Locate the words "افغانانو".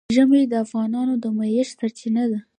0.65-1.13